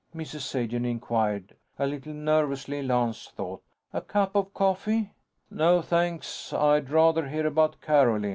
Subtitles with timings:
[0.15, 0.39] Mrs.
[0.39, 1.55] Sagen inquired.
[1.77, 3.61] A little nervously, Lance thought.
[3.93, 5.11] "A cup of coffee?"
[5.51, 6.51] "No, thanks.
[6.51, 8.29] I'd rather hear about Carolyn."